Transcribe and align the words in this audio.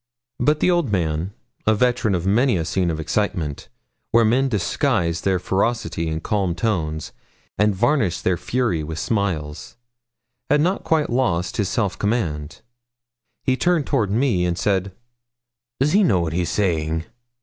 But 0.39 0.61
the 0.61 0.71
old 0.71 0.91
man, 0.91 1.31
the 1.67 1.75
veteran 1.75 2.15
of 2.15 2.25
many 2.25 2.57
a 2.57 2.65
scene 2.65 2.89
of 2.89 2.99
excitement, 2.99 3.69
where 4.09 4.25
men 4.25 4.49
disguise 4.49 5.21
their 5.21 5.37
ferocity 5.37 6.07
in 6.07 6.21
calm 6.21 6.55
tones, 6.55 7.11
and 7.55 7.75
varnish 7.75 8.19
their 8.21 8.35
fury 8.35 8.83
with 8.83 8.97
smiles, 8.97 9.77
had 10.49 10.59
not 10.59 10.83
quite 10.83 11.11
lost 11.11 11.57
his 11.57 11.69
self 11.69 11.99
command. 11.99 12.61
He 13.43 13.55
turned 13.55 13.85
toward 13.85 14.09
me 14.09 14.43
and 14.43 14.57
said 14.57 14.91
'Does 15.79 15.91
he 15.91 16.01
know 16.03 16.21
what 16.21 16.33
he's 16.33 16.49
saying?' 16.49 17.05